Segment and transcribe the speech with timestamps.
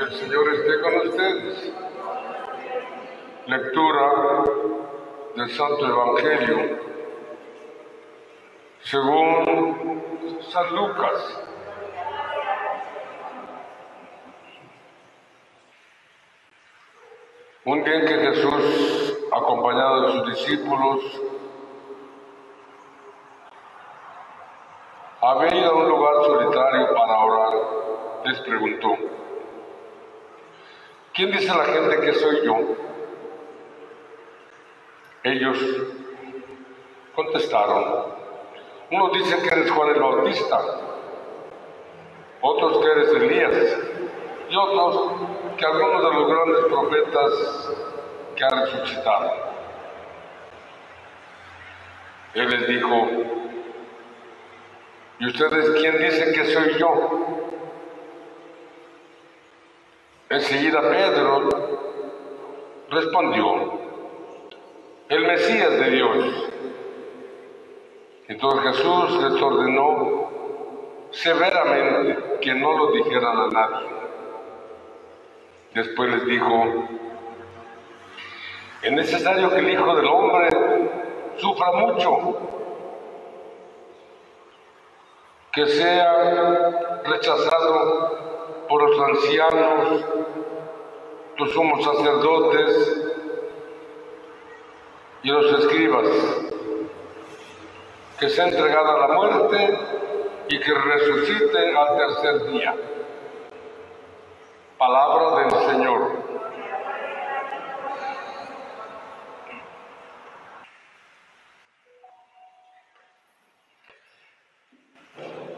[0.00, 1.72] El Señor esté con ustedes.
[3.46, 4.42] Lectura
[5.36, 6.80] del Santo Evangelio
[8.82, 10.02] según
[10.48, 11.38] San Lucas.
[17.66, 21.29] Un día que Jesús, acompañado de sus discípulos,
[25.20, 27.52] había ido a un lugar solitario para orar,
[28.24, 28.96] les preguntó,
[31.12, 32.56] ¿quién dice la gente que soy yo?
[35.22, 35.58] Ellos
[37.14, 38.06] contestaron,
[38.90, 40.60] unos dicen que eres Juan el Bautista,
[42.40, 43.78] otros que eres Elías,
[44.48, 45.12] y otros
[45.58, 47.70] que algunos de los grandes profetas
[48.34, 49.32] que han resucitado.
[52.34, 53.39] Él les dijo,
[55.20, 57.50] ¿y ustedes quién dicen que soy yo?
[60.30, 61.48] Enseguida Pedro
[62.90, 63.78] respondió,
[65.08, 66.50] el Mesías de Dios.
[68.28, 70.30] Entonces Jesús les ordenó
[71.10, 73.88] severamente que no lo dijeran a nadie.
[75.74, 76.88] Después les dijo,
[78.82, 80.48] es necesario que el Hijo del Hombre
[81.36, 82.59] sufra mucho,
[85.52, 90.04] que sea rechazado por los ancianos,
[91.38, 93.02] los sumos sacerdotes
[95.22, 96.06] y los escribas,
[98.18, 99.78] que sea entregado a la muerte
[100.48, 102.74] y que resucite al tercer día.
[104.78, 106.19] Palabra del Señor.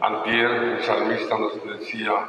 [0.05, 2.27] Antier, el salmista nos decía,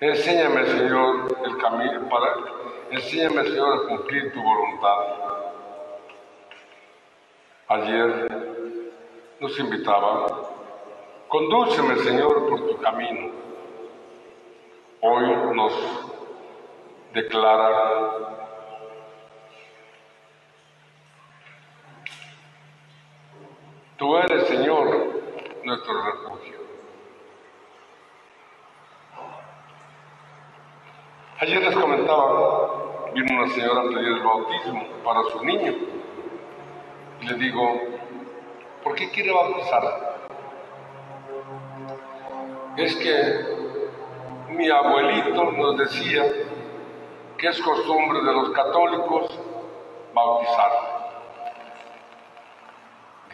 [0.00, 2.34] enséñame, Señor, el camino para,
[2.90, 4.98] enséñame, Señor, a cumplir tu voluntad.
[7.68, 8.28] Ayer
[9.40, 10.26] nos invitaba,
[11.26, 13.30] condúceme, Señor, por tu camino.
[15.00, 15.72] Hoy nos
[17.14, 18.39] declara
[24.00, 24.88] Tú eres, Señor,
[25.62, 26.56] nuestro refugio.
[31.38, 35.74] Ayer les comentaba, vino una señora a pedir el bautismo para su niño.
[37.20, 37.78] Y le digo,
[38.82, 39.82] ¿por qué quiere bautizar?
[42.78, 43.44] Es que
[44.48, 46.24] mi abuelito nos decía
[47.36, 49.38] que es costumbre de los católicos
[50.14, 50.99] bautizar.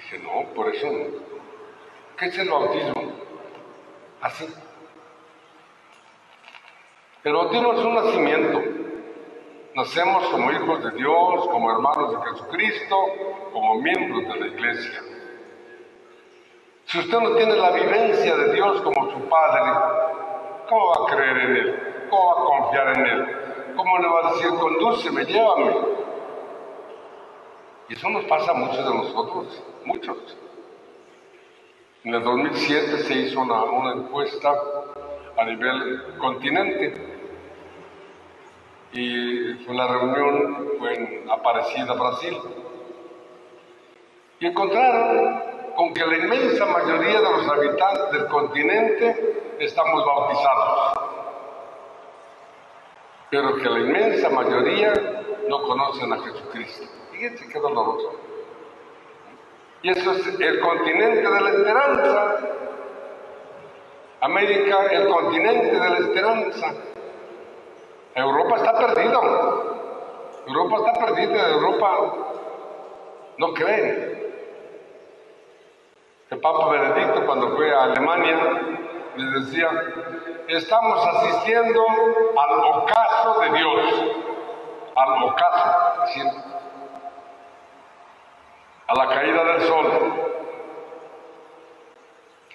[0.06, 0.86] Dije, no, por eso.
[2.16, 3.12] ¿Qué es el bautismo?
[4.20, 4.46] Así.
[7.24, 8.62] El bautismo es un nacimiento.
[9.74, 12.96] Nacemos como hijos de Dios, como hermanos de Jesucristo,
[13.52, 15.02] como miembros de la iglesia.
[16.84, 19.72] Si usted no tiene la vivencia de Dios como su Padre,
[20.68, 22.06] ¿cómo va a creer en Él?
[22.10, 23.74] ¿Cómo va a confiar en Él?
[23.74, 25.74] ¿Cómo le va a decir, condúceme, llévame?
[27.88, 30.36] Y eso nos pasa a muchos de nosotros, muchos.
[32.02, 34.52] En el 2007 se hizo una, encuesta
[35.36, 36.94] a nivel continente
[38.92, 42.36] y la reunión fue en Aparecida, Brasil.
[44.40, 45.42] Y encontraron
[45.76, 50.98] con que la inmensa mayoría de los habitantes del continente estamos bautizados,
[53.30, 54.92] pero que la inmensa mayoría
[55.48, 56.86] no conocen a Jesucristo.
[57.16, 58.12] Fíjense qué doloroso.
[59.80, 62.36] Y eso es el continente de la esperanza.
[64.20, 66.74] América, el continente de la esperanza.
[68.14, 69.20] Europa está perdida.
[70.46, 71.48] Europa está perdida.
[71.48, 71.98] Europa
[73.38, 74.34] no cree.
[76.28, 78.60] El Papa Benedicto cuando fue a Alemania
[79.16, 79.70] les decía,
[80.48, 81.82] estamos asistiendo
[82.36, 84.04] al ocaso de Dios.
[84.94, 86.55] Al ocaso,
[88.88, 89.86] a la caída del sol.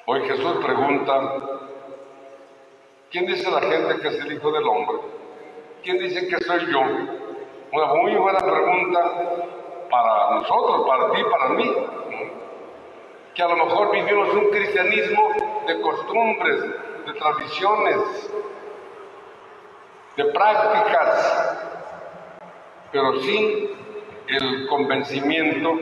[0.05, 1.21] Hoy Jesús pregunta,
[3.11, 4.97] ¿quién dice la gente que es el Hijo del Hombre?
[5.83, 6.81] ¿Quién dice que soy yo?
[7.73, 8.99] Una muy buena pregunta
[9.89, 11.75] para nosotros, para ti, para mí.
[13.35, 15.29] Que a lo mejor vivimos un cristianismo
[15.67, 16.61] de costumbres,
[17.05, 18.31] de tradiciones,
[20.15, 21.65] de prácticas,
[22.91, 23.71] pero sin
[24.27, 25.79] el convencimiento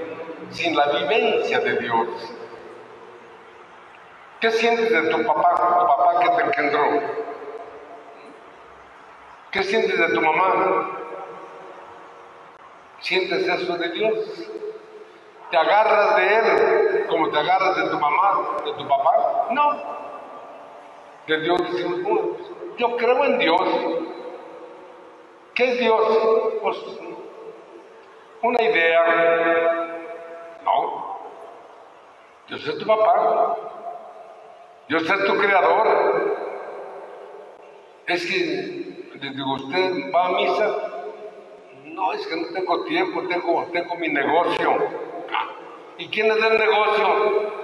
[0.51, 2.07] sin la vivencia de Dios.
[4.39, 7.01] ¿Qué sientes de tu papá, tu papá que te engendró?
[9.51, 10.89] ¿Qué sientes de tu mamá?
[13.01, 14.49] ¿Sientes eso de Dios?
[15.51, 19.47] ¿Te agarras de Él como te agarras de tu mamá, de tu papá?
[19.51, 19.99] No.
[21.27, 22.37] De Dios decimos,
[22.77, 23.61] yo creo en Dios.
[25.55, 26.01] ¿Qué es Dios?
[26.61, 26.77] Pues
[28.41, 29.68] una idea.
[32.49, 33.55] Dios es tu papá.
[34.87, 36.37] Dios es tu creador.
[38.07, 40.77] Es que, le digo, ¿usted va a misa?
[41.85, 43.21] No, es que no tengo tiempo,
[43.71, 44.77] tengo mi negocio.
[45.99, 47.59] ¿Y quién le da el negocio?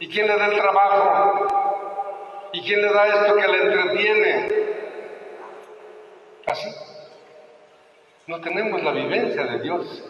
[0.00, 1.46] ¿Y quién le da el trabajo?
[2.52, 4.48] ¿Y quién le da esto que le entretiene?
[6.46, 6.68] Así.
[8.26, 10.04] No tenemos la vivencia de Dios.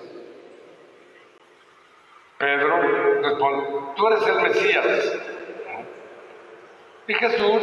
[2.41, 2.81] Pedro
[3.21, 3.67] responde,
[3.97, 5.21] tú eres el Mesías.
[7.07, 7.63] Y Jesús,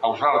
[0.00, 0.36] a usar,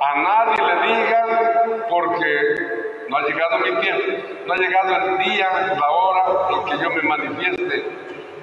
[0.00, 5.76] a nadie le digan porque no ha llegado mi tiempo, no ha llegado el día,
[5.78, 7.84] la hora en que yo me manifieste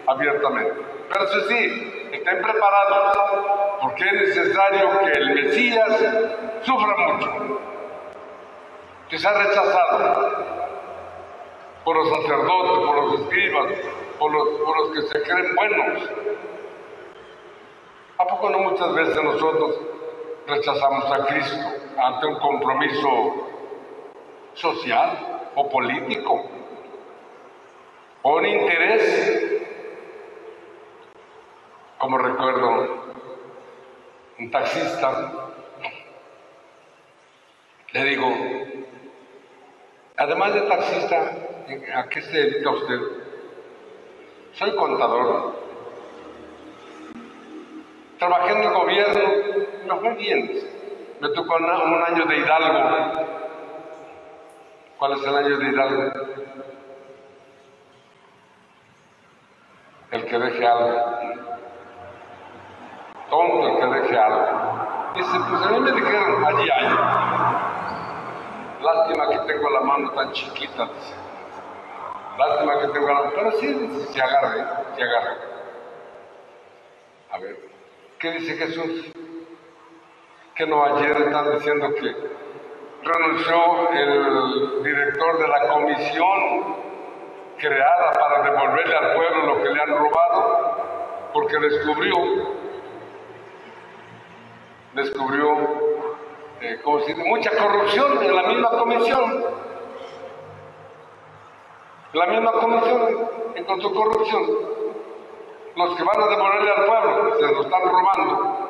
[0.07, 0.81] abiertamente.
[1.09, 3.18] Pero eso sí, estén preparados,
[3.81, 6.06] porque es necesario que el Mesías
[6.61, 7.59] sufra mucho,
[9.09, 10.56] que sea rechazado
[11.83, 13.65] por los sacerdotes, por los escribas,
[14.19, 16.09] por los, por los que se creen buenos.
[18.17, 19.79] ¿A poco no muchas veces nosotros
[20.47, 21.65] rechazamos a Cristo
[21.97, 23.45] ante un compromiso
[24.53, 26.45] social o político
[28.21, 29.62] o un interés.
[31.97, 33.13] Como recuerdo,
[34.39, 35.31] un taxista,
[37.94, 38.27] le digo,
[40.18, 41.31] además de taxista,
[41.95, 43.25] ¿a qué se dedica usted?
[44.57, 45.54] Soy contador.
[48.18, 49.22] Trabajé en el gobierno,
[49.86, 50.50] no fue bien.
[51.19, 53.25] Me tocó un año de Hidalgo,
[54.98, 56.04] ¿Cuál es el año de Hidalgo?
[60.12, 61.02] El que deje algo.
[63.30, 65.12] Tonto el que deje algo.
[65.16, 66.90] Dice, pues a mí me dijeron, allí hay.
[68.81, 71.25] Lástima que tengo la mano tan chiquita, dice.
[72.37, 73.31] Lástima que tengo mano.
[73.33, 74.63] Pero sí, se agarre,
[74.95, 75.37] se agarre.
[77.31, 77.57] A ver,
[78.19, 79.11] ¿qué dice Jesús?
[80.55, 82.15] Que no ayer están diciendo que
[83.03, 86.85] renunció el director de la comisión
[87.57, 92.15] creada para devolverle al pueblo lo que le han robado, porque descubrió,
[94.93, 95.57] descubrió,
[96.61, 99.64] eh, como si mucha corrupción en la misma comisión.
[102.15, 104.44] La misma comisión encontró corrupción.
[105.75, 108.69] Los que van a devolverle al pueblo se lo están robando.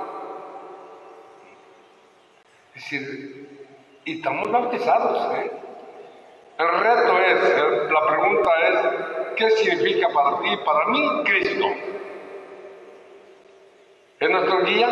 [2.73, 3.69] Es decir,
[4.03, 5.35] y estamos bautizados.
[5.35, 5.51] ¿eh?
[6.57, 11.65] El reto es, la pregunta es, ¿qué significa para ti, para mí, Cristo?
[14.21, 14.89] ¿Es nuestro guía?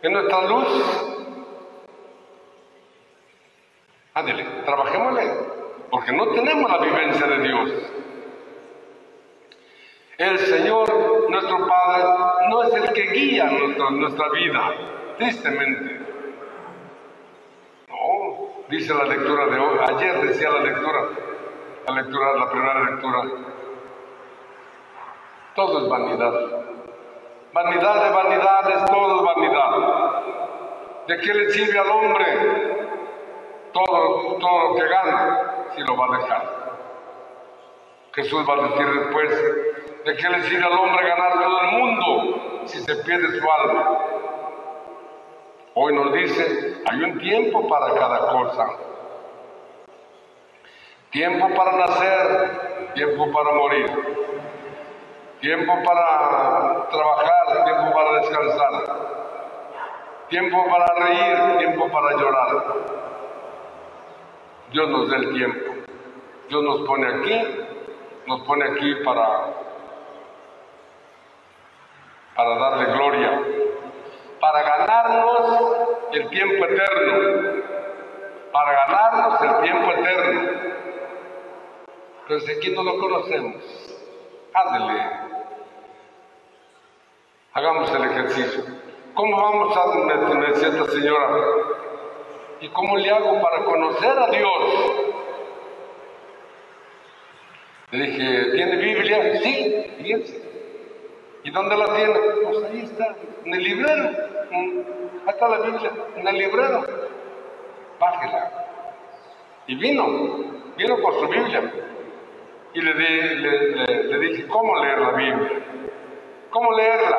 [0.00, 1.18] ¿Es nuestra luz?
[4.14, 5.47] Ándele, trabajémosle,
[5.90, 7.70] porque no tenemos la vivencia de Dios.
[10.18, 12.04] El Señor, nuestro Padre,
[12.50, 13.44] no es el que guía
[13.90, 14.74] nuestra, vida,
[15.16, 16.08] tristemente
[18.68, 21.08] dice la lectura de hoy, ayer decía la lectura,
[21.88, 23.22] la lectura, la primera lectura,
[25.54, 26.32] todo es vanidad.
[27.52, 30.22] Vanidad de vanidades, todo es vanidad.
[31.08, 32.77] ¿De qué le sirve al hombre
[33.72, 36.58] todo, todo lo que gana si lo va a dejar?
[38.14, 42.64] Jesús va a decir después, ¿de qué le sirve al hombre ganar todo el mundo
[42.66, 43.98] si se pierde su alma?
[45.74, 48.68] Hoy nos dice, hay un tiempo para cada cosa.
[51.10, 53.86] Tiempo para nacer, tiempo para morir.
[55.40, 58.72] Tiempo para trabajar, tiempo para descansar.
[60.28, 62.64] Tiempo para reír, tiempo para llorar.
[64.72, 65.72] Dios nos da el tiempo.
[66.48, 67.40] Dios nos pone aquí,
[68.26, 69.54] nos pone aquí para,
[72.34, 73.42] para darle gloria
[74.40, 75.76] para ganarnos
[76.12, 77.62] el tiempo eterno,
[78.52, 80.50] para ganarnos el tiempo eterno.
[82.26, 83.56] Pero aquí no lo conocemos,
[84.52, 85.02] ándele,
[87.54, 88.64] hagamos el ejercicio.
[89.14, 91.28] ¿Cómo vamos a, me esta señora,
[92.60, 94.62] ¿y cómo le hago para conocer a Dios?
[97.90, 99.40] Le dije, ¿tiene Biblia?
[99.40, 100.42] Sí, fíjense.
[101.44, 102.14] ¿Y dónde la tiene?
[102.44, 104.10] Pues ahí está, en el librero.
[104.50, 104.80] Mm,
[105.26, 106.84] Ahí está la Biblia, en el librero.
[107.98, 108.50] Bájela.
[109.66, 110.06] Y vino,
[110.76, 111.72] vino con su Biblia.
[112.74, 115.62] Y le, le dije, ¿cómo leer la Biblia?
[116.50, 117.18] ¿Cómo leerla?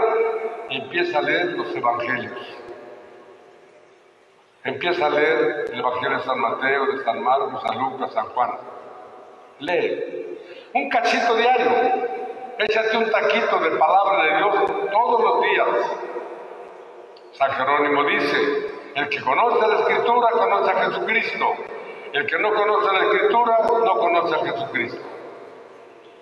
[0.70, 2.59] Y empieza a leer los evangelios.
[4.64, 8.52] Empieza a leer el Evangelio de San Mateo, de San Marcos, San Lucas, San Juan.
[9.60, 10.38] Lee.
[10.74, 11.72] Un cachito diario.
[12.60, 15.68] Échate un taquito de palabra de Dios todos los días.
[17.32, 18.38] San Jerónimo dice,
[18.96, 21.54] el que conoce la Escritura conoce a Jesucristo.
[22.12, 25.02] El que no conoce la Escritura no conoce a Jesucristo.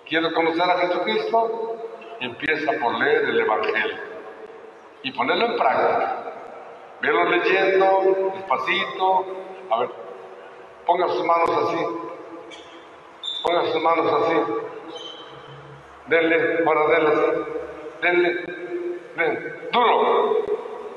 [0.06, 1.76] ¿Quiere conocer a Jesucristo?
[2.20, 3.96] Empieza por leer el Evangelio
[5.02, 6.27] y ponerlo en práctica.
[7.00, 9.26] Velo leyendo, despacito.
[9.70, 9.90] A ver,
[10.84, 11.86] ponga sus manos así.
[13.42, 14.34] Ponga sus manos así.
[16.08, 17.42] Denle, ahora denle así.
[18.02, 18.44] Denle,
[19.16, 19.54] denle.
[19.72, 20.44] Duro,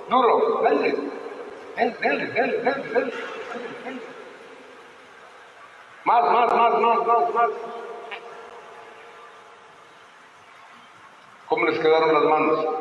[0.10, 0.96] duro, denle.
[1.76, 3.14] Denle, denle, denle, denle, denle.
[6.04, 7.50] Más, más, más, más, más, más.
[11.48, 12.81] ¿Cómo les quedaron las manos?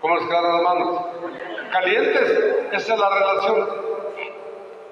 [0.00, 1.00] ¿Cómo les quedaron las manos?
[1.72, 2.30] Calientes,
[2.72, 3.68] esa es la relación.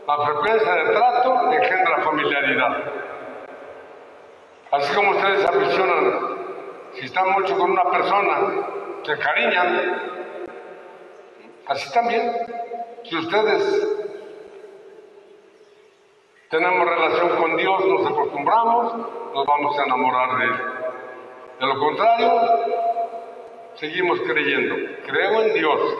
[0.06, 2.76] La frecuencia de trato engendra familiaridad.
[4.70, 6.18] Así como ustedes aficionan,
[6.92, 8.36] si están mucho con una persona,
[9.02, 10.02] se encariñan.
[11.66, 12.32] Así también,
[13.04, 13.98] si ustedes
[16.50, 18.94] tenemos relación con Dios, nos acostumbramos,
[19.34, 20.54] nos vamos a enamorar de Él.
[21.60, 22.87] De lo contrario,
[23.78, 24.74] seguimos creyendo.
[25.06, 25.96] Creo en Dios,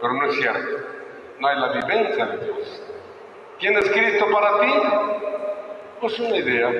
[0.00, 0.78] pero no es cierto.
[1.38, 2.82] No hay la vivencia de Dios.
[3.58, 4.72] ¿Quién es Cristo para ti?
[6.00, 6.70] Pues una idea.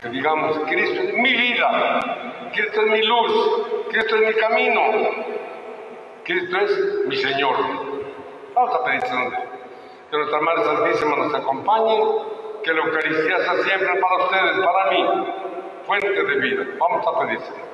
[0.00, 2.00] Que digamos, Cristo es mi vida,
[2.52, 4.80] Cristo es mi luz, Cristo es mi camino,
[6.24, 7.54] Cristo es mi Señor.
[8.54, 9.02] Vamos a pedir
[10.10, 12.00] que nuestra Madre Santísima nos acompañe,
[12.64, 15.26] que la Eucaristía sea siempre para ustedes, para mí,
[15.86, 16.66] fuente de vida.
[16.78, 17.71] Vamos a pedirse.